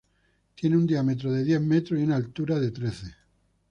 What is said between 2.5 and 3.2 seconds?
de trece.